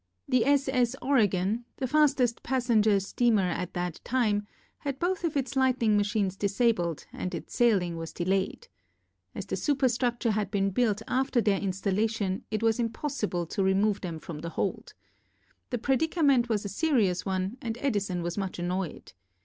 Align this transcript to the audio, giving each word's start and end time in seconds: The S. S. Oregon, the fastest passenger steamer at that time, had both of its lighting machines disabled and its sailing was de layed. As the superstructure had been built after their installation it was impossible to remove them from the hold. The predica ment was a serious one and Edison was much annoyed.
The 0.27 0.45
S. 0.47 0.67
S. 0.67 0.95
Oregon, 0.99 1.63
the 1.77 1.85
fastest 1.85 2.41
passenger 2.41 2.99
steamer 2.99 3.43
at 3.51 3.75
that 3.75 3.99
time, 4.03 4.47
had 4.79 4.97
both 4.97 5.23
of 5.23 5.37
its 5.37 5.55
lighting 5.55 5.95
machines 5.95 6.35
disabled 6.35 7.05
and 7.13 7.35
its 7.35 7.53
sailing 7.55 7.97
was 7.97 8.11
de 8.11 8.25
layed. 8.25 8.67
As 9.35 9.45
the 9.45 9.55
superstructure 9.55 10.31
had 10.31 10.49
been 10.49 10.71
built 10.71 11.03
after 11.07 11.39
their 11.39 11.59
installation 11.61 12.43
it 12.49 12.63
was 12.63 12.79
impossible 12.79 13.45
to 13.45 13.61
remove 13.63 14.01
them 14.01 14.17
from 14.17 14.39
the 14.39 14.49
hold. 14.49 14.95
The 15.69 15.77
predica 15.77 16.25
ment 16.25 16.49
was 16.49 16.65
a 16.65 16.67
serious 16.67 17.23
one 17.23 17.57
and 17.61 17.77
Edison 17.79 18.23
was 18.23 18.39
much 18.39 18.57
annoyed. 18.57 19.13